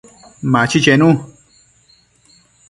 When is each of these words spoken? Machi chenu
Machi 0.51 0.79
chenu 0.83 1.09